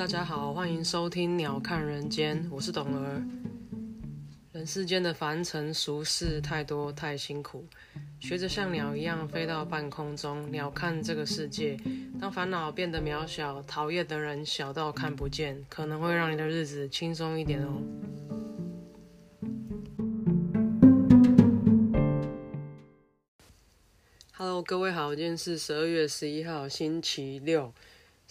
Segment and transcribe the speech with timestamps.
[0.00, 3.22] 大家好，欢迎收听《鸟看人间》，我是董儿。
[4.50, 7.66] 人世间的凡尘俗事太多太辛苦，
[8.18, 11.76] 学着像鸟一样飞到半空中，鸟看这个世界。
[12.18, 17.82] 当烦恼变得渺小，讨厌的人小到看不见，可能会让你的日子轻松一点哦。
[24.32, 27.74] Hello，各位好，今天是十二月十一号，星期六。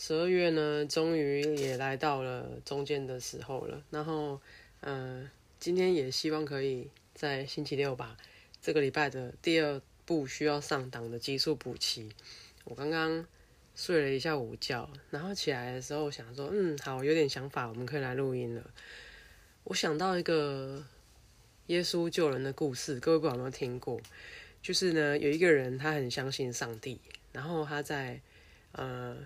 [0.02, 3.84] 十二月呢，终于也来到了中间的时候了。
[3.90, 4.40] 然后，
[4.80, 8.16] 嗯，今天也希望可以在星期六把
[8.62, 12.10] 这个礼拜的第二部需要上档的集数补齐。
[12.64, 13.28] 我刚刚
[13.76, 18.72] 睡了一下午觉，然后起来的时候想说，嗯，好，有点想法，我们可以来录音了。
[19.66, 20.82] 我想到一个
[21.68, 24.00] 耶稣救人的故事，各位不知道有没有听过？
[24.62, 27.02] 就是呢，有一个人他很相信上帝，
[27.34, 28.22] 然后他在
[28.72, 29.18] 呃。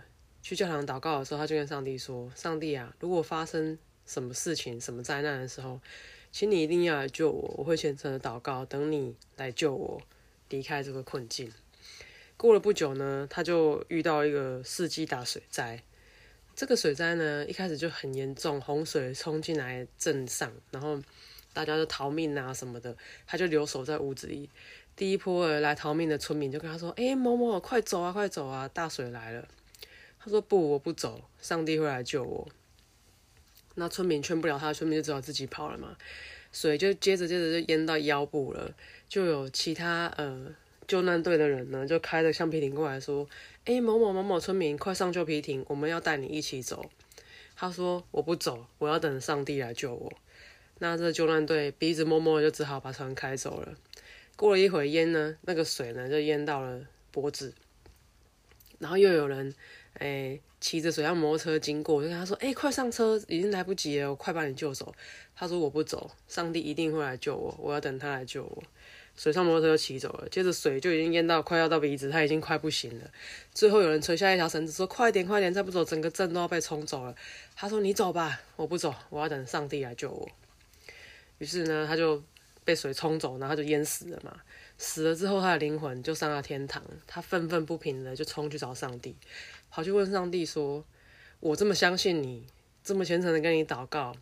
[0.43, 5.79] 去教堂祷告的时候，他就跟上帝说：“上帝啊，如果发生什么事情、什么灾难的时候，
[6.33, 10.01] 请你一定要来救我，我会虔诚的祷告，等你来救我
[10.49, 11.49] 离开这个困境。”
[12.35, 15.81] 过了不久呢，他就遇到一个世纪大水灾。
[16.53, 21.01] 这个水灾呢，一开始就很严重，洪水冲进来镇上，然后
[21.53, 24.49] 大家都逃命啊什么的，他就留守在屋子里。
[24.95, 29.47] 第一波来逃命的村民就跟他说：“哎，某某，快走啊，快走啊，大水来了。”
[30.23, 32.47] 他说：“不，我不走，上帝会来救我。”
[33.75, 35.97] 那村民劝不了他，村民就只好自己跑了嘛。
[36.53, 38.73] 水就接着接着就淹到腰部了，
[39.09, 40.55] 就有其他呃
[40.87, 43.27] 救难队的人呢，就开着橡皮艇过来说
[43.65, 46.89] ：“哎，某某某某村民，快上橡皮艇，我们要带你一起走。”
[47.57, 50.13] 他说：“我不走，我要等上帝来救我。”
[50.79, 53.73] 那这救难队鼻子摸摸，就只好把船开走了。
[54.37, 57.53] 过了一会淹呢，那个水呢就淹到了脖子，
[58.79, 59.53] 然后又有人。
[59.99, 64.93] 哎，骑着水上摩托车经过，就跟他说：“哎，快上车，已经来不及了，我快把你救走。”
[65.35, 68.63] 他说：“我不走，上帝一定会来救我，我要等他来救我。”
[69.15, 73.11] 水上摩托车就骑走了，接着水就已经淹到快要到鼻子，他已经快不行了。
[73.53, 77.15] 最后有人垂下一条绳子说：“快点，快点，再不走，整个镇都要被冲走了。”
[77.55, 80.27] 他说：“你走吧，我不走，我要等上帝来救我。”
[81.37, 82.23] 于是呢，他就
[82.63, 84.35] 被水冲走，然后就淹死了嘛。
[84.79, 89.15] 死了之后，他的灵魂就上了天堂，他愤愤不平的就冲去找上帝。
[89.73, 90.85] 跑去问上帝说
[91.41, 92.45] ：“我这么相信你，
[92.83, 94.15] 这么虔诚的跟你祷告，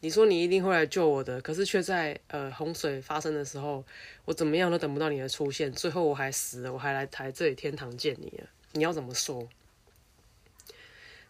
[0.00, 3.82] 你说你一定会来救我的，可是却在呃洪水发生的时候，
[4.26, 9.48] 我怎么样都等不到你的出现，最后我还死了，我还来台这里天堂见你了，你要怎么说？”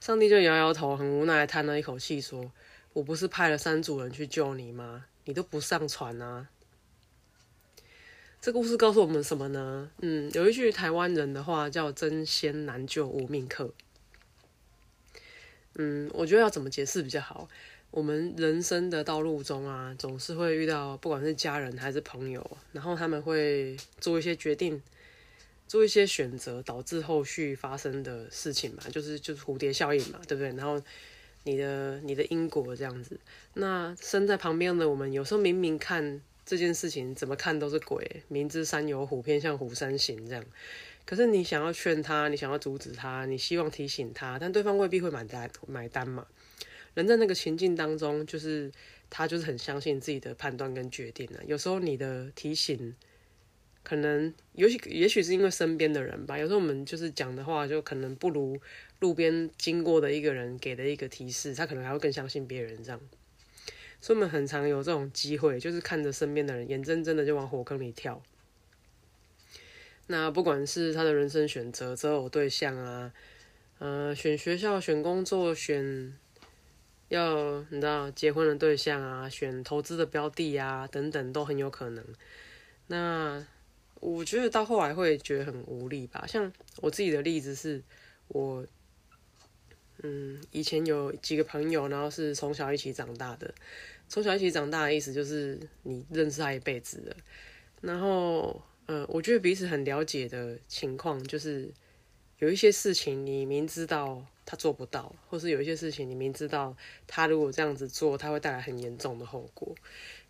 [0.01, 2.51] 上帝就摇摇头，很无奈叹了一口气说
[2.95, 5.05] ：“我不是派了三组人去救你吗？
[5.25, 6.49] 你都不上船啊！”
[8.43, 9.89] 这故事告诉我们什么呢？
[10.01, 13.73] 嗯，有一句台湾人的话叫“真仙难救无命客”。
[15.79, 17.49] 嗯，我觉得要怎么解释比较好？
[17.93, 24.83] 我们人生的道路中啊，总是会遇到不管是家人还是朋友，然后他们会做一些决定，
[25.69, 30.53] 做一些选择，导致后续发生的事情嘛，就是就是蝴蝶效应嘛，对不对？
[30.55, 30.83] 然后
[31.45, 33.21] 你的你的因果这样子，
[33.55, 36.21] 那身在旁边的我们，有时候明明看。
[36.45, 40.45] 这件事情怎么看都是鬼，明知山有虎，偏向虎山行这样。
[41.05, 46.27] 可是你想要劝他，你想要阻止他，你希望提醒他，但对方未必会买单买单嘛。
[46.95, 48.71] 人在那个情境当中，就是
[49.09, 51.41] 他就是很相信自己的判断跟决定啊。
[51.47, 52.95] 有时候你的提醒，
[53.83, 56.39] 可能也许也许是因为身边的人吧。
[56.39, 58.61] 有时候我们就是讲的话，就可能不如
[59.01, 63.01] 路边经过的一个人给的一个提示，他可能还会更相信别人这样。
[64.03, 68.21] 所以我们很常有这种机会，就是看着身边的人眼睁睁的就往火坑里跳。
[70.09, 73.15] 那不管是他的人生选择、择偶对象啊，
[73.79, 76.13] 呃，选学校、选工作、选
[77.09, 82.05] 要你知道结婚的对象啊，选投资的标的啊等等，都很有可能。
[82.89, 83.47] 那
[84.01, 86.27] 我觉得到后来会觉得很无力吧。
[86.27, 87.81] 像我自己的例子是，
[88.27, 88.67] 我
[90.03, 93.55] 嗯以前有几个朋友，然后是从小一起长大的。
[94.13, 97.17] 从小一起长大的意思就是你认识他一辈子了，
[97.81, 101.67] 然后，呃，我觉得彼此很了解的情况，就是
[102.39, 106.77] 有一些事情你明知道他做不到，或是有一些事情你明知道
[107.07, 109.75] 他如果这样子做，他会带来很严重的后果。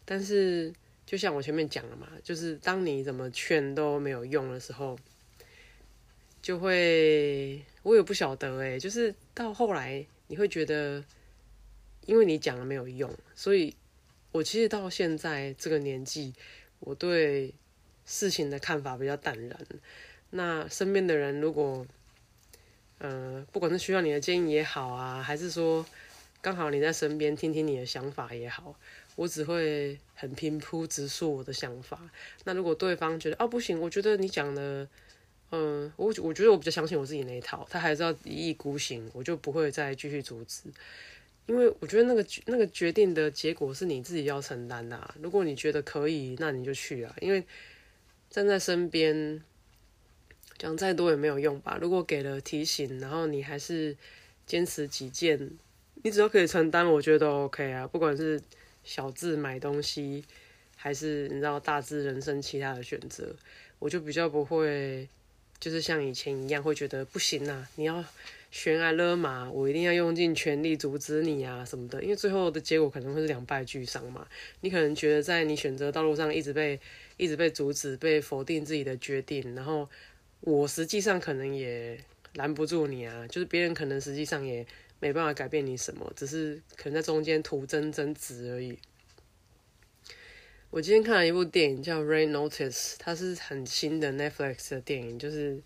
[0.05, 0.73] 但是，
[1.05, 4.97] 就像我前面讲了嘛，就是当你怎么劝都没有用的时候，
[6.41, 11.03] 就会我也不晓得哎，就是到后来你会觉得。
[12.07, 13.75] 因为你讲了没有用，所以
[14.33, 16.33] 我其实到现在这个年纪，
[16.81, 17.55] 我对
[18.05, 19.59] 事情的看法比较淡然。
[20.31, 21.87] 那身边的人如果，
[22.99, 25.85] 呃，不管是需要你的建议也好啊，还是说
[26.41, 28.75] 刚好你在身边听听你的想法也好，
[29.15, 32.11] 我只会很平铺直述我的想法。
[32.45, 34.89] 那如果对方觉得哦不行，我觉得你讲的，
[35.51, 40.63] 嗯，我我觉得我比较相信我自己那一套，他还是要一意孤行，我就不会再继续阻止。
[41.47, 45.15] 因为我觉得那个那个决定的结果是你自己要承担的。
[45.21, 47.15] 如果你觉得可以，那你就去啊。
[47.21, 47.45] 因为
[48.31, 49.43] 站在身边
[50.57, 51.77] 讲再多也没有用吧。
[51.81, 53.97] 如果给了提醒，然后你还是
[54.47, 55.51] 坚持己见，
[56.05, 57.89] 你只要可以承担，我觉得 OK 啊。
[57.89, 58.41] 不管是
[58.85, 60.25] 小字买东西，
[60.77, 63.35] 还是你知道大致人生其他的选择，
[63.81, 65.09] 我就比较不会，
[65.59, 68.05] 就是像以前一样会觉得不行啊，你要。
[68.53, 74.29] 悬崖勒马，我一定要用尽全力阻止你啊什么的，因为最后的结果可能会是两败俱伤嘛。
[74.61, 76.79] 你可能觉得在你选择道路上一直被
[77.17, 79.89] 一直被阻止、被否定自己的决定，然后
[80.41, 81.99] 我实际上可能也
[82.35, 83.27] 拦不住你啊。
[83.27, 84.67] 就是别人可能实际上也
[85.01, 88.79] 没办法改变你什么，只是可能在中间徒增增值而已。
[90.69, 95.59] 我今天看了一部电影叫《Rain Notice》，它是很新的 Netflix 的电影，就是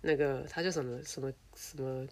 [0.00, 2.04] 那个它叫什么什么什么。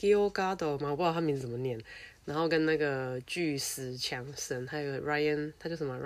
[0.00, 0.88] G i l g a d o 吗？
[0.90, 1.78] 我不知道他名字怎么念。
[2.24, 5.98] 然后跟那个巨石强森，还有 Ryan，他叫什么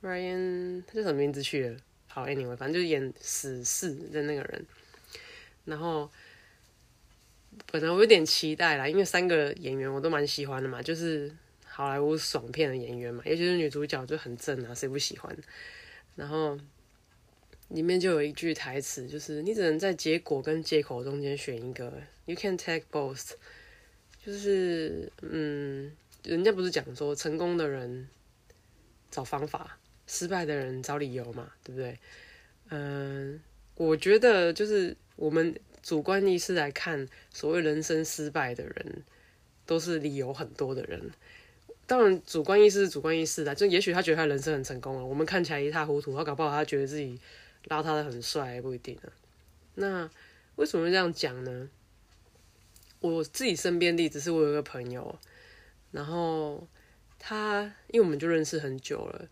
[0.00, 1.76] ？Ryan，Ryan，他叫什么名字去了？
[2.06, 4.64] 好，Anyway，反正就是演死侍的那个人。
[5.66, 6.10] 然后
[7.70, 11.30] 本来我有点期待啦，因为三个演员我都蛮喜欢的嘛，就是
[11.66, 15.36] 好莱坞爽片的演员嘛，尤其是女主角就很正啊，谁不喜欢？
[16.16, 16.58] 然后。
[17.74, 21.92] 里面就有一句台词，就是你只能在结果跟借口中间选一个
[22.24, 23.32] ，You can take both。
[24.24, 25.92] 就是嗯，
[26.22, 28.08] 人家不是讲说成功的人
[29.10, 29.76] 找方法，
[30.06, 31.98] 失败的人找理由嘛，对不对？
[32.70, 33.40] 嗯，
[33.74, 39.02] 我觉得就是我们主观意识来看，所谓人生失败的人，
[39.66, 41.10] 都是理由很多的人。
[41.86, 47.20] 当然，主观意识是主观意识的，就也许他觉得他人生很成功了，我们看起来一塌糊涂，他搞不好他觉得自己。
[47.68, 49.12] 邋遢的很帅不一定啊。
[49.74, 50.10] 那
[50.56, 51.68] 为什么这样讲呢？
[53.00, 55.18] 我自己身边例子是我有一个朋友，
[55.90, 56.66] 然后
[57.18, 59.28] 他因为我们就认识很久了，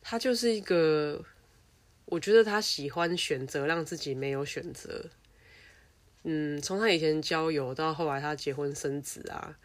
[0.00, 1.24] 他就是一个
[2.04, 5.06] 我觉得他喜欢选择让自己没有选择。
[6.22, 9.58] 嗯，从他以前交友到后来他结婚生子啊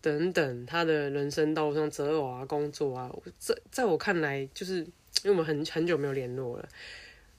[0.00, 4.78] 等等，他的人生道路上择偶啊、工作啊，在在我看来，就是
[5.22, 6.68] 因为我们很很久没有联络了。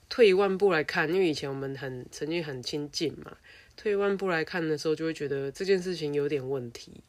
[0.08, 3.36] 退一万步来看，因为以前我们很曾经很亲近嘛。
[3.76, 7.02] 退一万步来看的时候，就会觉得这件事情有点问题，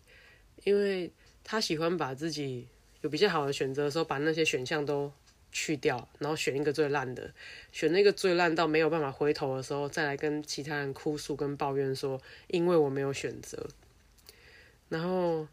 [0.63, 1.11] 因为
[1.43, 2.67] 他喜欢把自己
[3.01, 5.11] 有比较好的选择的时候，把那些选项都
[5.51, 7.33] 去掉，然后选一个最烂的，
[7.71, 13.69] 选那个最烂到没有办法回头的时候，再来跟其他人哭诉跟抱怨说，因为我没有选择，
[14.89, 15.47] 然后。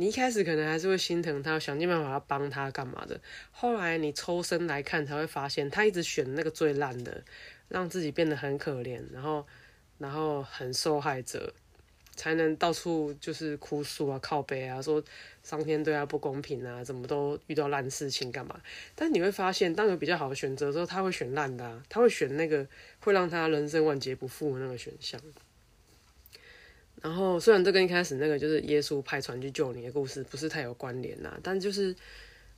[0.00, 3.20] 你一开始可能还是会心疼他，想尽办法要帮他干嘛的。
[3.50, 7.22] 后来你抽身来看，才会发现他一直选那个最烂的，
[7.68, 9.46] 让自己变得很可怜，然后，
[9.98, 11.52] 然后很受害者，
[12.16, 15.04] 才能到处就是哭诉啊、靠背啊，说
[15.42, 18.58] 上天对他不公平啊，怎么都遇到烂事情干嘛？
[18.94, 22.66] 但你会发现，当有比较好的选择的时候，他会选烂的，他会选那个
[23.00, 25.20] 会让他人生万劫不复的那个选项。
[27.02, 31.96] 然后，虽然这跟一开始那个就是耶稣派船去救你的故事不是太有关联呐，但就是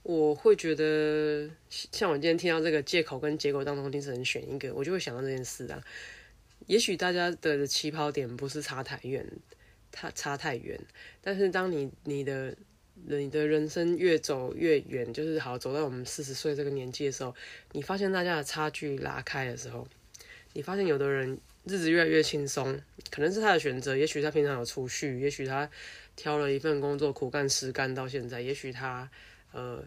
[0.02, 5.80] 我会觉得，像我今天听到这个借口跟结果当中，定是能选一个，我就会想到这件事啊。
[6.66, 9.24] 也许大家的起跑点不是差太远，
[9.92, 10.76] 差差太远，
[11.20, 12.56] 但是当你你的
[12.94, 17.32] 你的人生越走越远，就是好走到我们四十岁这个年纪的时候，
[17.70, 19.86] 你发现大家的差距拉开的时候，
[20.52, 21.38] 你发现有的人。
[21.64, 23.96] 日子越来越轻松，可能是他的选择。
[23.96, 25.70] 也许他平常有储蓄，也许他
[26.16, 28.40] 挑了一份工作苦干实干到现在。
[28.40, 29.08] 也许他
[29.52, 29.84] 呃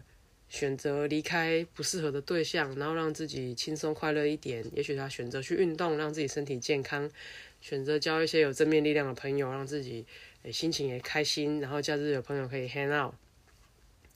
[0.48, 4.64] 选择离开不适合的对象，然后让自己轻松快乐一点。
[4.74, 7.06] 也许他选择去运动，让自己身体健康；
[7.60, 10.06] 选择交一些有正面力量的朋友，让自己
[10.50, 11.60] 心情也开心。
[11.60, 13.12] 然后假日有朋友可以 hang out，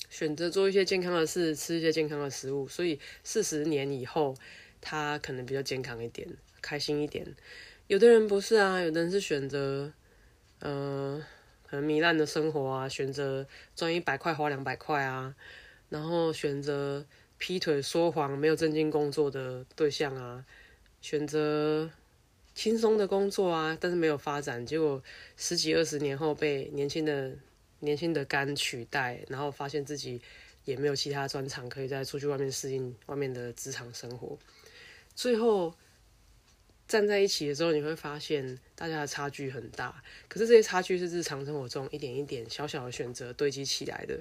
[0.08, 2.66] 选择做一些健康的事，吃一些健康的食物。
[2.66, 4.34] 所以四十年以后，
[4.80, 6.26] 他可能比较健康一点。
[6.60, 7.26] 开心一点，
[7.86, 9.92] 有的人不是啊，有的人是选择，
[10.60, 11.22] 嗯，
[11.66, 15.34] 可能糜烂的生活啊，选择赚一百块花两百块啊，
[15.88, 17.04] 然后选择
[17.38, 20.44] 劈腿说谎没有正经工作的对象啊，
[21.00, 21.90] 选择
[22.54, 25.02] 轻松的工作啊，但是没有发展，结果
[25.36, 27.32] 十几二十年后被年轻的
[27.80, 30.20] 年轻的肝取代，然后发现自己
[30.64, 34.38] 也没有其他专长可以再出去外面适应外面的职场生活，
[35.14, 35.74] 最后。
[36.90, 40.02] 站在一起的时候，你会发现大家的差距很大。
[40.26, 44.18] 可是这些差距是日常生活中一点一点小小的选择堆积起来的。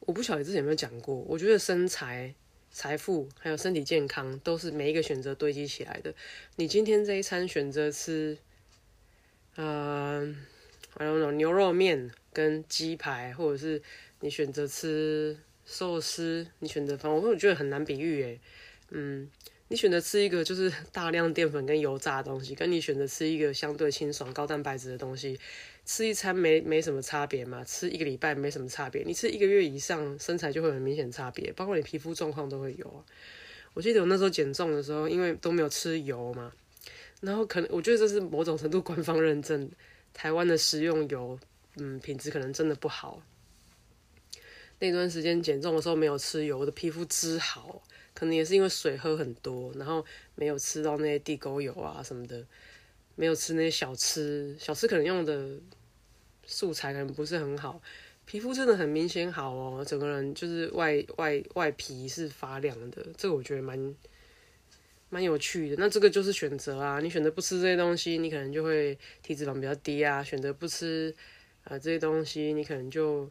[0.00, 2.34] 我不晓得之前有没有讲过，我觉得身材、
[2.72, 6.12] 财富还有身体健康都是每一个选择堆积起来的。
[6.56, 8.36] 你今天这一餐选择吃，
[9.54, 10.34] 呃，
[10.98, 13.80] 还有那种牛肉面跟鸡排，或者是
[14.18, 18.40] 你选择吃寿司，你选择反正，我觉得很难比喻诶。
[18.90, 19.30] 嗯，
[19.68, 25.38] 你选择吃一个就是 大量淀粉跟油炸的东西，跟你选择吃一个相对清爽、高蛋白质的东西。
[25.86, 33.04] 吃一餐没没什么差别嘛，吃一个礼拜没什么差别，你吃一个月以上，身材就会很明显差别，包括你皮肤状况都会有。
[33.74, 36.50] 我记得我那时候减重的时候，因为都没有吃油嘛，
[37.20, 39.70] 然后可能我觉得这是某种程度官方认证，
[40.14, 41.38] 台湾的食用油，
[41.76, 43.20] 嗯，品质可能真的不好。
[44.78, 47.82] 那段时间减重的时候没有吃油，我的皮肤织好，
[48.14, 50.04] 可能也是因为水喝很多，然后
[50.34, 52.44] 没有吃到那些地沟油啊什么的。
[53.16, 55.56] 没有吃那些小吃，小吃可能用的
[56.44, 57.80] 素材可能不是很好，
[58.26, 63.94] 皮肤真的很明显好哦，整个人就是外外外皮是发亮的，这个我觉得蛮
[65.10, 65.76] 蛮有趣的。
[65.78, 71.14] 那这个就是选择啊，你选择不吃这些东西，你可能就会体脂肪比较低啊；选择不吃
[71.62, 73.30] 啊这些东西，你可能就。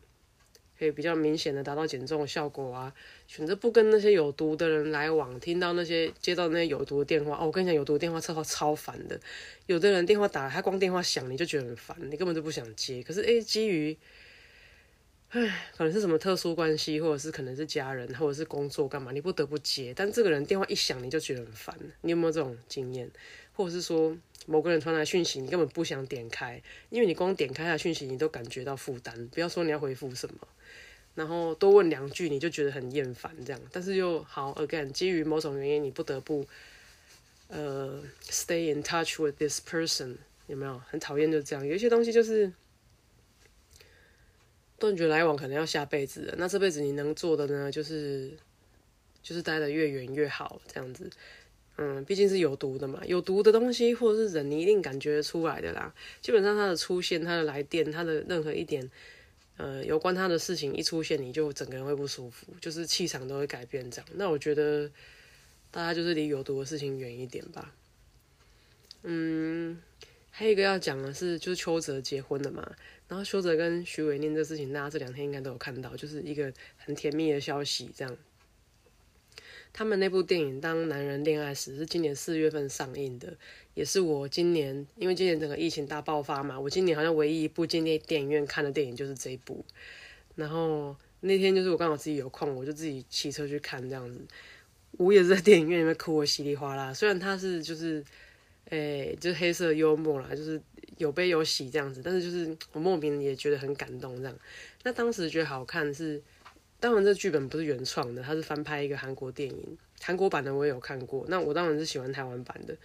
[0.84, 2.94] 可以比较明显的达到减重的效果啊！
[3.26, 9.18] 选择不跟那些有毒的人来往，听到那些接到那些有毒的电话哦，我跟你讲，有毒电话超超烦的。
[9.66, 13.02] 有的人电话打，他光电话响你就觉得很烦，你根本就不想接。
[13.02, 13.98] 可是诶，基于，
[15.36, 19.92] 唉，可能是什么特殊关系，或者是可能是家人，或者是工作干嘛，你不得不接。
[19.96, 21.76] 但这个人电话一响，你就觉得很烦。
[22.02, 23.10] 你有没有这种经验？
[23.54, 26.62] 或者是说，某个人传来讯息，你根本不想点开，
[26.92, 29.28] 因为你光点开他讯息，你都感觉到负担。
[29.30, 30.36] 不要说你要回复什么。
[31.16, 36.48] 然后多问两句，你就觉得很厌烦这样，但是又好，again，基于某种原因，你不得不
[37.48, 40.80] 呃 stay in touch with this person，有没有？
[40.88, 42.52] 很讨厌就这样，有一些东西就是
[44.84, 46.34] 断绝来往，可能要下辈子。
[46.38, 48.32] 那这辈子你能做的呢，就是
[49.22, 51.10] 就是待的越远越好，这样子。
[51.78, 55.96] 嗯，毕竟是有毒的嘛，有毒的东西或者是人，你一定感觉出来的啦。
[56.22, 58.92] 基本上它的出现，它的来电，它的任何一点。
[59.56, 64.10] 呃，有关他的事情一出现，你就整个人会不舒服，就是气场都会改变这样。
[64.16, 64.90] 那我觉得
[65.70, 67.72] 大家就是离有毒的事情远一点吧。
[69.04, 69.63] 嗯，
[70.36, 72.76] 还有一个要讲的是，就是邱泽结婚了嘛。
[73.08, 78.18] 然后邱泽跟徐伟念这事情，大家这两天应该都有看到，就是一个很甜蜜的消息这样。
[79.72, 83.38] 他们那部电影《当男人恋爱时》是今年四月份上映的，
[83.76, 89.64] 也是我今年因为今年整个疫情大爆发嘛，我今年好像唯一一部进电影院看的电影就是这一部。
[90.34, 94.20] 然后那天就是我刚好自己有空，我就自己骑车去看这样子。
[94.98, 96.92] 我也是在电影院里面哭的稀里哗啦。
[96.92, 98.04] 虽然他是就是，
[98.74, 100.62] 诶，就是黑色幽默啦，就是
[100.98, 104.40] 有悲有喜这样子，但是就是我莫名也觉得很感动这样。
[104.84, 106.22] 那当时觉得好看是。
[106.80, 111.24] 当然，这剧本不是原创的，它是翻拍一个韩国电影，韩国版的我也有看过。
[111.30, 112.76] 那我当然是喜欢台湾版的。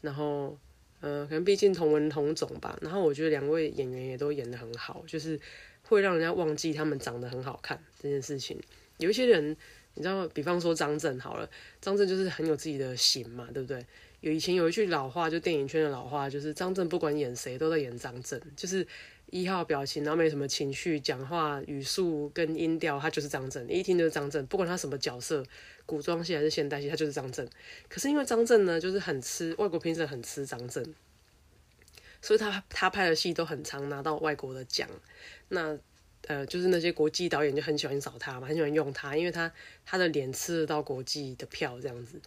[0.00, 0.58] 然后，
[1.02, 2.76] 嗯，可能毕竟同文同种吧。
[2.82, 5.38] 然后我觉得两位演员也都演得很好，就是
[5.84, 8.60] 会让人家忘记他们长得很好看这件事情。
[8.96, 9.56] 有一些人，
[9.94, 11.48] 你知道，比方说张震好了，
[11.80, 13.86] 张震就是很有自己的型嘛，对不对？
[14.20, 18.86] 有以前有一句老话，就电影圈的老话，就是张震不管演谁都在演张震，就是。
[19.30, 25.44] 一号表情，然后没什么情绪，讲话语速跟音调，他就是张震，一听就是张震，不管他什么角色，
[25.84, 27.46] 古装戏还是现代戏，他就是张震。
[27.90, 30.82] 可是因为张震呢，就是很吃外国评审很吃张震，
[32.22, 34.88] 所以他他拍的戏都很常拿到外国的奖。
[35.50, 35.78] 那
[36.26, 39.52] 呃，就是那些国际导演就很喜欢找他嘛，很喜欢用他，因为他
[39.84, 42.18] 他的脸吃得到国际的票这样子。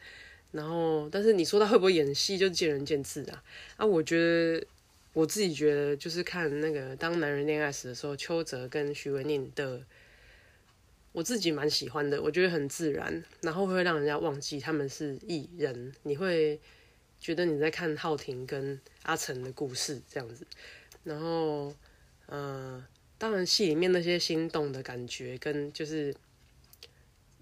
[0.52, 3.44] 然后，但是你说他会不会演戏，就见仁见智啊。
[3.78, 4.66] 啊，我觉得。
[5.14, 9.84] 我自己觉得，就是看那个《当男人恋爱时》的时候，邱泽跟徐文宁的，
[11.12, 12.22] 我自己蛮喜欢的。
[12.22, 15.92] 我觉得很自然，然后会让人家忘记他们是艺人。
[16.04, 16.58] 你会
[17.20, 20.48] 觉得你在看浩廷跟阿成的故事这样子。
[21.04, 21.76] 然后，
[22.28, 22.82] 呃，
[23.18, 26.16] 当然戏里面那些心动的感觉，跟就是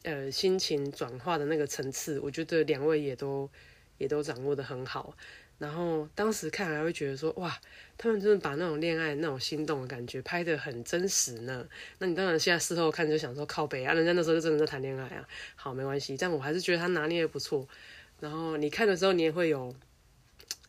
[0.04, 3.50] 呃心情转化的那个层次，我觉得两位也都
[3.98, 5.16] 也都掌握的很好。
[5.58, 7.60] 然后当时看还会觉得说哇，
[7.98, 11.68] 他们真的把那种恋爱那种心动的感觉拍得很真实呢。
[11.98, 15.28] 那你当然现在事后看就想说靠北啊，人家那时候就真的在谈恋爱啊。
[15.58, 17.68] 好，没关系，但我还是觉得他拿捏的不错。
[18.22, 19.76] 然后你看的时候，你也会有，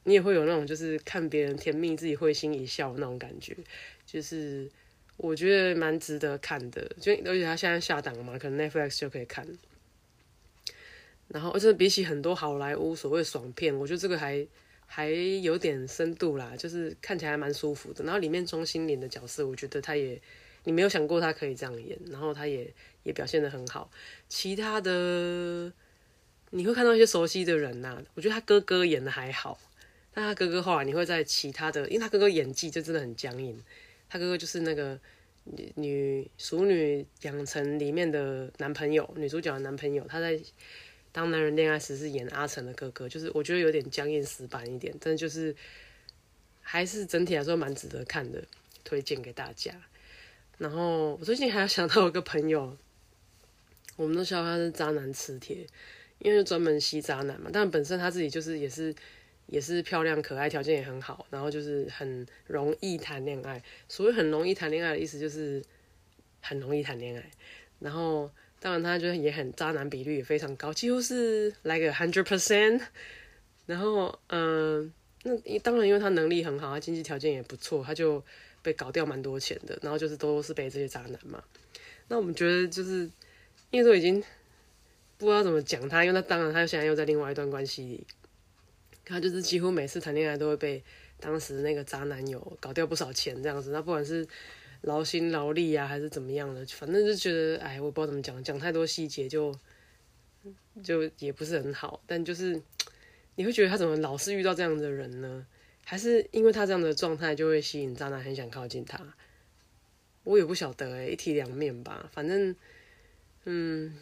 [0.03, 3.57] 你也会有那种就是看别人甜蜜，自己会心一笑那种感觉。
[4.05, 4.69] 就是
[5.23, 9.47] 我觉得蛮值得看的，就而且他现在下档了嘛，可能 Netflix 就可以看。
[11.29, 14.47] 然后，而且比起很多好莱坞所谓爽片，我觉得这个还
[14.87, 18.03] 还有点深度啦，就是看起来还蛮舒服的。
[18.03, 20.21] 然后里面钟欣凌的角色，我觉得他也
[20.65, 22.73] 你没有想过他可以这样演，然后他也
[23.03, 23.91] 也表现的很好。
[24.29, 25.73] 其他的
[26.51, 29.61] 你会看到一些熟悉的人呐，我觉得他哥哥演的还好，
[30.13, 33.63] 但他哥哥后来你会在其他的，因为他哥哥演技就真的很僵硬，
[34.11, 35.01] 他哥哥就是那个。
[35.75, 40.39] 女熟女养成里面的男朋友，女主角的男朋友，他在
[41.13, 45.57] 当男人恋爱时是演阿成的哥哥，就是我觉得有点僵硬死板一点，但就是
[46.61, 48.45] 还是整体来说蛮值得看的，
[48.85, 49.75] 推荐给大家。
[50.59, 52.77] 然后我最近还想到一个朋友，
[53.97, 55.67] 我们都笑他是渣男磁铁，
[56.19, 58.95] 因为专门吸渣男嘛，但本身他自己就是也是。
[59.51, 63.61] 也是漂亮可爱，条件也很好，然后就是很容易谈恋爱。
[63.89, 65.61] 所谓很容易谈恋爱的意思就是
[66.41, 67.31] 很容易谈恋爱。
[67.81, 68.31] 然后
[68.61, 72.81] 当然他就是也很渣男比率也非常高，几乎是来个 hundred percent。
[73.67, 74.93] 然后嗯，
[75.25, 78.23] 那当然因为他能力很好，他经济条件也不错，他就
[78.63, 79.77] 被搞掉蛮多钱的。
[79.83, 81.43] 然后就是都是被这些渣男嘛。
[82.07, 83.11] 那我们觉得就是
[83.73, 84.23] 因为都已经
[85.19, 88.07] 不知道怎么讲他，因为他当然他现在又在另外一段关系里。
[89.11, 90.83] 他就是几乎每次谈恋爱都会被
[91.19, 94.27] 当时那个渣男友搞掉不少钱这样子，那不管是
[94.83, 99.53] 劳心劳力啊，还是怎么样的，反正就觉得哎，我不知道怎么讲，讲太多细节就
[100.83, 102.01] 就也不是很好。
[102.07, 102.63] 但就是
[103.35, 105.45] 你会觉得他怎么老是遇到这样的人呢？
[105.85, 109.15] 还是因为他这样的状态就会吸引渣男很想靠近他？
[110.23, 112.09] 我也不晓得哎，一体两面吧。
[112.13, 112.55] 反正
[113.45, 113.95] 嗯，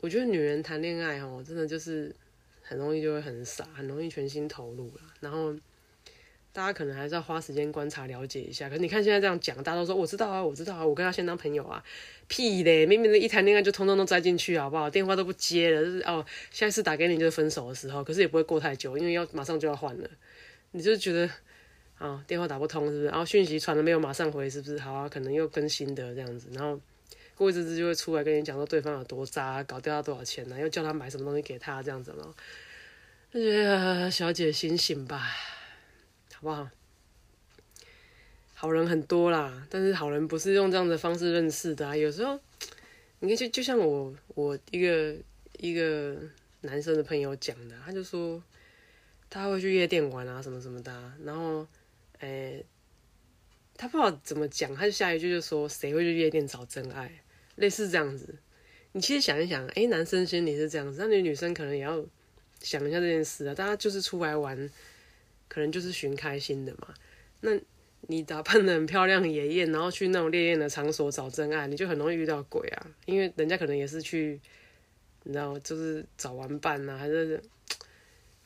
[0.00, 2.14] 我觉得女人谈恋爱哦，真的就是。
[2.66, 5.02] 很容易就会很傻，很容易全心投入了。
[5.20, 5.54] 然后
[6.50, 8.68] 大家可能还是要花时间观察了解一下。
[8.70, 11.84] 可是你看现在这样讲，大家都说我知道啊，我知道啊，我跟他先当朋友啊，
[12.26, 12.86] 屁嘞！
[12.86, 14.88] 明明的一谈恋爱就通通都栽进去，好不好？
[14.88, 18.02] 电话都不接了，就是哦，下一次打给你就是分手的时候。
[18.02, 20.08] 可是也不会过太久，因为要马上就要换了。
[20.70, 21.28] 你就觉得
[21.98, 23.04] 啊，电话打不通是不是？
[23.06, 24.78] 然后讯息传了没有马上回是不是？
[24.78, 26.80] 好啊，可能又更新的这样子，然后。
[27.36, 30.58] 过一阵子就会出来跟你讲说对方有多渣，搞掉他多少钱呢？
[30.58, 32.34] 又叫他买什么东西给他这样子咯。
[33.32, 35.18] 就觉得小姐醒醒吧，
[36.32, 36.68] 好不好？
[38.54, 41.96] 好人很多啦，但是好人不是用这样的方式认识的啊。
[41.96, 42.38] 有时候，
[43.18, 45.16] 你看就就像我我一个
[45.58, 46.16] 一个
[46.60, 48.40] 男生的朋友讲的，他就说
[49.28, 51.66] 他会去夜店玩啊什么什么的，然后
[52.20, 52.64] 诶，
[53.76, 57.10] 他不知道怎么讲，他就下一句就说谁会去夜店找真爱？
[57.56, 58.34] 类似这样子，
[58.92, 62.04] 你其实想一想，哎，男生心里是这样子，那你女生可能也要
[62.60, 63.54] 想一下这件事啊。
[63.54, 64.70] 大家就是出来玩，
[65.48, 66.94] 可能就是寻开心的嘛。
[67.40, 67.52] 那
[68.08, 72.86] 你打扮的很漂亮、很野艳，然后去那种烈焰的场所找真爱，你就很容易遇到鬼啊。
[73.06, 74.40] 因为人家可能也是去，
[75.22, 77.42] 你知道，就是找玩伴啊，还是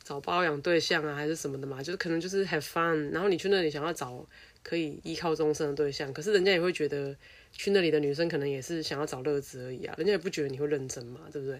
[0.08, 1.82] 找包养对象啊，还是什么的嘛。
[1.82, 4.26] 就是可能就是 have fun，然后你去那里想要找
[4.62, 7.14] 可以依靠终身的对象，可是人家也会觉得。
[7.50, 11.58] 去那里的女生可能也是想要找乐子而已啊，人家也不觉得你会认真嘛，对不对？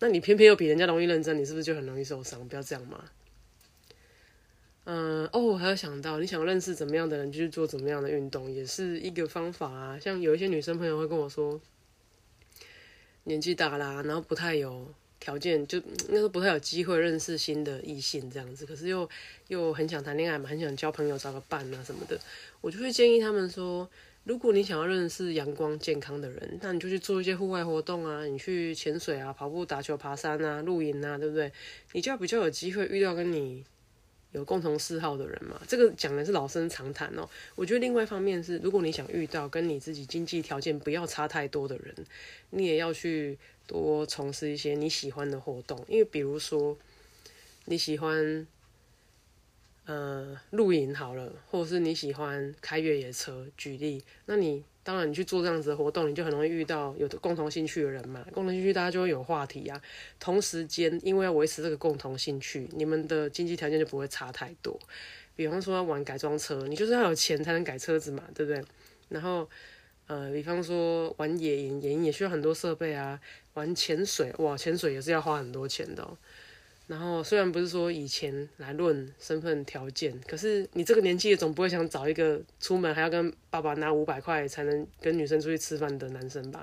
[0.00, 2.46] 那你偏偏又比人家容易认真，你是不是就很容易受伤？
[2.48, 3.04] 不要这样嘛。
[4.84, 9.98] 嗯，哦，我还要想到，你想认识怎么样的人，就去做怎么样的运动，也是一个方法啊。
[9.98, 11.58] 像有一些女生朋友会跟我说，
[13.22, 19.08] 年纪大啦，然后不太有条件，就那时候不太有机会认识新的异性这样子，可是又
[19.48, 22.18] 又很想谈恋爱嘛，很想交朋友、找个伴啊什么的，
[22.60, 23.88] 我就会建议他们说。
[24.24, 31.52] 如果你想要认识阳光健康的人，那你就去做一些户外活动啊，你去潜水啊、跑步、打球、爬山啊、露营啊，对不对？
[31.92, 33.64] 你就要比较有机会遇到跟你
[34.32, 35.62] 有共同嗜好的人嘛。
[35.68, 37.28] 这个讲的是老生常谈哦。
[37.54, 41.94] 我觉得另外一方面是，如果你想遇到跟你自己经济条件不要差太多的人，
[42.50, 46.76] 你也要去多从事一些你喜欢的活动，因为比如说
[47.66, 48.46] 你喜欢。
[49.88, 58.26] 呃，露营好了，或者是你喜欢开越野车，举例，那你当然你去做这样子的活动，你就很容易遇到有的共同兴趣的人嘛。
[58.32, 59.80] 共同兴趣大家就会有话题啊。
[60.18, 64.76] 同时间，因为要维持这个共同兴趣，你们的经济条件就不会差太多。
[65.36, 68.60] 比方说玩改装车，你就是要有钱才能改车子嘛，对不对？
[69.08, 69.48] 然后，
[70.06, 73.20] 呃，比方说玩野营，野营也需要很多设备啊。
[73.54, 76.06] 玩潜水，哇，潜水也是要花很多钱的。
[76.86, 86.62] 然后虽然不是说以前来论身份条件，可是你这个年纪也总不会想找一个出门还要跟爸爸拿五百块才能跟女生出去吃饭的男生吧？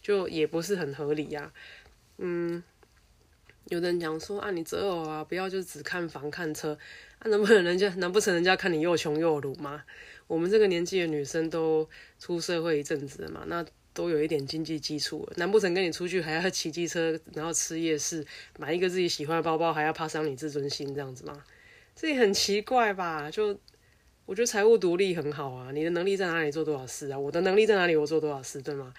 [0.00, 1.52] 就也不是很合理呀。
[2.16, 2.62] 嗯，
[3.66, 6.78] 有人讲说啊，你择偶啊，不要就只看房看车，
[7.18, 9.82] 啊，能不能人家难不成人家看你又穷又鲁吗？
[10.28, 11.88] 我们这个年纪的女生都
[12.20, 15.32] 出社会一阵子了嘛，那都有一点经济基础了。
[15.36, 18.24] 难不成跟你出去还要骑机车，然后吃夜市，
[18.58, 21.42] 买一个自己喜欢的包包，还要怕伤你自尊心这样子吗？
[21.96, 23.28] 这也很奇怪吧？
[23.28, 23.58] 就
[24.26, 27.18] 我觉得财务独立很好啊，你的能力在哪里做多少事啊？
[27.18, 28.94] 我的能力在哪里我做多少事，对吗？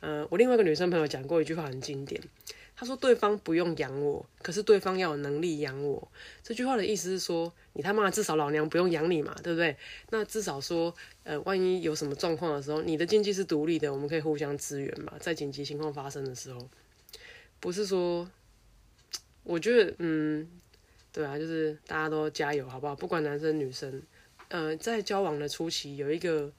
[0.00, 2.18] 嗯，我另外一个女生朋友讲过一句话很经典。
[2.80, 6.10] 他说：“对方不用养我，可是对方要有能力养我。”
[6.42, 9.76] 这句话的意思是说，你他妈至少老娘不用养你嘛，对不对？
[10.08, 15.12] 那至少说，呃，万一有什么状况的时候，你的经济是独立的，我们可以互相支援嘛。
[15.20, 16.70] 在紧急情况发生的时候，
[17.60, 18.26] 不是说，
[19.44, 20.48] 我觉得，嗯，
[21.12, 22.96] 对啊，就是大家都加油，好不好？
[22.96, 24.02] 不管男生女生，
[24.48, 26.50] 呃，在交往的初期，有一个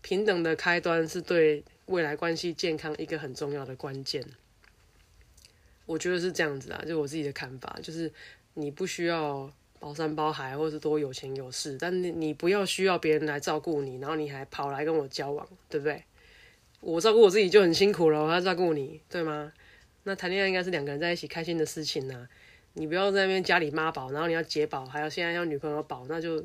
[0.00, 4.26] 平等的开端，是对未来关系健康一个很重要的关键。
[5.92, 8.10] 我觉得是这样子啊，就我自己的看法，就是
[8.54, 16.02] 你不需要包山包海，或者是多有钱有势，但你你不要需要别人来照顾你，然后你还跑来跟我交往，对不对？
[16.80, 19.52] 我照顾我自己就很辛苦了，我要照顾你，对吗？
[20.04, 22.26] 那谈恋爱应该是两个人在一起开心的事情啊，
[22.72, 26.42] 你不要在那边家里妈宝，然后你要解宝，还要现在要女朋友宝，那就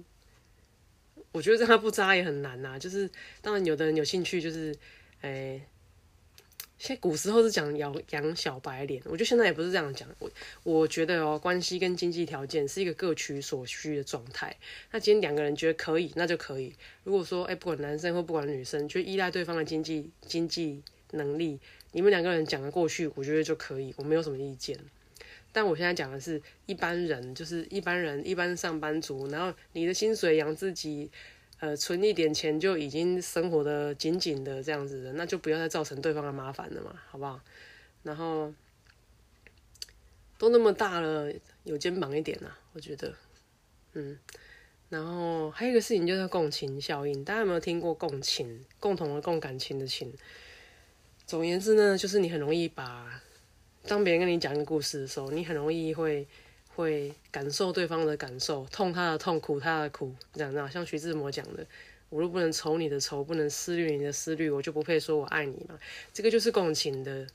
[1.32, 2.78] 我觉得这样不渣也很难呐。
[2.78, 3.10] 就是
[3.42, 4.76] 当然有的人有兴趣，就是
[5.22, 5.62] 诶。
[6.80, 10.08] 现在古时候是讲养养小白脸，我觉得现在也不是这样讲。
[10.20, 10.30] 我
[10.63, 14.56] 我觉得哦，关系跟经济条件是一个各取所需的状态。
[14.92, 16.74] 那今天两个人觉得可以，那就可以。
[17.04, 21.60] 如果说，哎，不管男生或不管女生，就依赖对方的经济经济能力，
[21.94, 24.78] 你们两个人讲得过去，我觉得就可以，我没有什么意见。
[25.52, 31.10] 但我现在讲的是一般人，就是一般人，一般上班族，然后你的薪水养自己。
[31.60, 37.41] 呃，存一点钱就已经生活的紧紧的这样子的，那就不要再造成对方的麻烦了嘛，好不好？
[38.04, 38.54] 然后
[40.38, 43.13] 都那么大了，有肩膀一点呐，我觉得，
[43.93, 44.20] 嗯。
[44.89, 48.63] 然后还有一个事情就是共情效应，大家有没有听过共情？
[48.80, 50.13] 共同的共感情的情。
[51.26, 53.22] 总而言之呢，就是你很容易把
[53.88, 56.28] 当别人跟你讲一个故事的时候，你很容易会。
[56.78, 60.63] 会感受对方的感受，痛他的痛，苦他的苦，这样子。
[60.72, 61.66] 像徐志摩讲的
[62.10, 65.80] ：“我若不能愁你的愁，不能思虑你的思虑，我就不配说我爱你嘛。”
[66.13, 67.26] 这个就是共情的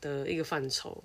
[0.00, 1.00] 的一个范畴。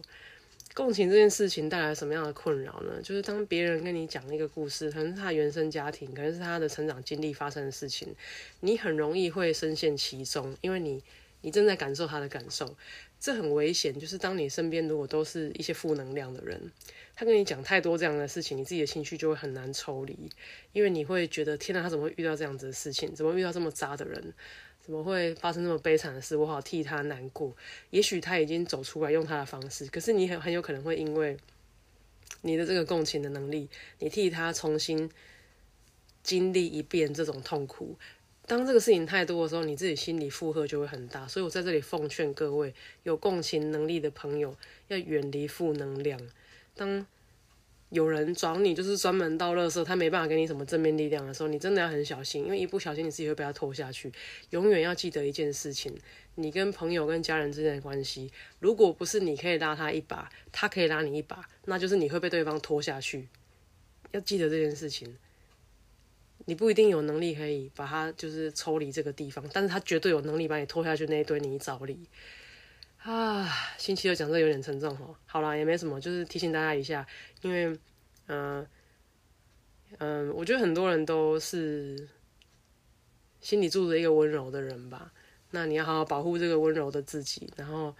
[0.73, 2.99] 共情这件事情带来什么样的困扰呢？
[3.03, 8.15] 就是当别人跟你讲一个故事，可能是他原生家庭，可能是他的成长经历发生的事情，
[8.61, 11.03] 你很容易会深陷其中，因为你
[11.41, 12.75] 你正在感受他的感受。
[13.23, 16.61] 这很危险，就是当你身边如果都是一些负能量的人，
[17.15, 20.29] 他跟你讲太多这样的事情，你自己的情绪就会很难抽离，
[20.73, 23.15] 因为你会觉得天哪，他怎么会遇到这样子的事情？
[23.15, 24.33] 怎么遇到这么渣的人？
[24.81, 26.35] 怎么会发生这么悲惨的事？
[26.35, 27.55] 我好替他难过。
[27.91, 31.37] 也许他已经走出来，用他的方式，可是你很很有可能会因为
[32.41, 35.09] 你的这个共情的能力，你替他重新
[36.21, 37.97] 经历一遍这种痛苦。
[38.45, 41.25] 当这个事情太多的时候，你自己心理负荷就会很大。
[41.27, 44.55] 所以我在这里奉劝各位有共情能力的朋友，
[44.89, 46.19] 要远离负能量。
[46.75, 47.05] 当
[47.89, 54.11] 有人找你，就是专门到垃圾，他没办法给你什么正面力量的时候，你真的要很小心，因为一不小心你自己会被他拖下去。
[54.49, 55.95] 永远要记得一件事情：
[56.35, 58.29] 你跟朋友、跟家人之间的关系，
[58.59, 63.29] 如果不是你可以拉他一把，他可以拉你一把，那就是你会被对方拖下去。
[64.11, 65.15] 要记得这件事情。
[66.45, 72.07] 你不一定有能力可以把它就是抽离这个地方，但是他绝对有能力把你拖下去那一堆泥沼里。
[72.99, 75.15] 啊，星期六讲这有点沉重哦。
[75.25, 77.05] 好啦，也没什么，就是提醒大家一下，
[77.41, 77.77] 因为，
[78.27, 78.65] 嗯
[79.97, 82.07] 嗯，我觉得很多人都是
[83.41, 85.11] 心里住着一个温柔的人吧。
[85.51, 87.95] 那你要好好保护这个温柔的自己，然后，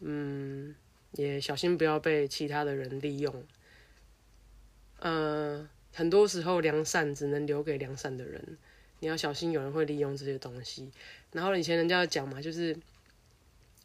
[0.00, 0.74] 嗯，
[1.12, 3.46] 也小心不要被其他的人利用。
[5.00, 5.68] 嗯。
[5.98, 8.56] 很多时候，良善只能留给良善的人。
[9.00, 10.88] 你要小心，有人会利用这些东西。
[11.32, 12.76] 然后以前人家讲嘛，就是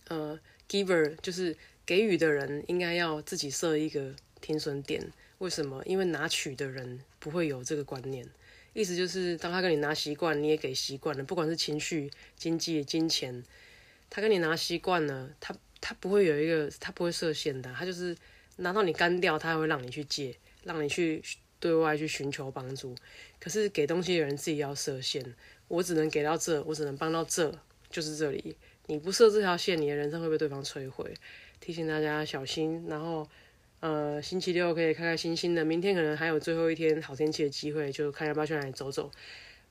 [0.10, 5.12] 呃，giver 就是给予的人，应该要自己设一个停损点。
[5.39, 5.82] 为什么？
[5.88, 8.23] 因为拿取的人不会有这个观念。
[8.73, 13.43] 意思就是，当他跟你拿习惯，你也给习惯了，不管是情绪、经济、金钱，
[14.12, 17.73] 他跟你拿习惯了，他他不会有一个，他不会设限的。
[17.73, 18.15] 他就是
[18.58, 21.19] 拿到你干掉，他还会让你去借，让你去。
[21.63, 22.93] 对外去寻求帮助，
[23.39, 25.23] 可是给东西的人自己要设限。
[25.69, 27.58] 我只能给到这，我只能帮到这，
[27.89, 28.58] 就是这里。
[28.88, 31.13] 你不设这条线，你的人生会被对方摧毁。
[31.62, 32.86] 提醒大家小心。
[32.89, 33.26] 然后，
[33.80, 35.63] 呃，星期六可以开开心心的。
[35.63, 39.10] 明天可能还有最后一天好天气的机会，就看要不要去哪里走走。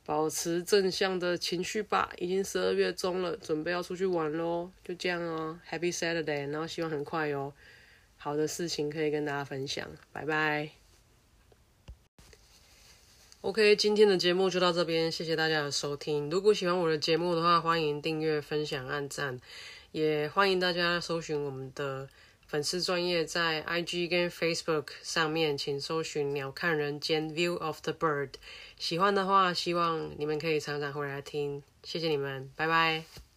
[0.06, 2.10] 保持正向的情绪吧。
[2.16, 4.70] 已经十二月中了，准备要出去玩喽。
[4.82, 6.50] 就这样哦，Happy Saturday。
[6.50, 7.52] 然后希望很快哦
[8.16, 9.86] 好的事情可以跟大家分享。
[10.10, 10.81] 拜拜。
[13.42, 16.30] OK，今天的节目就到这边，谢谢大家的收听。
[16.30, 19.40] 如果喜欢我的节目的话，欢迎订阅、分享、按赞，
[19.90, 22.08] 也欢迎大家搜寻我们的
[22.46, 28.34] 粉丝专业在 IG 跟 Facebook 上面，请搜寻“鸟看人间 View of the Bird”。
[28.78, 33.31] 喜欢的话，希望你们可以常常回来听，谢谢你们，拜拜。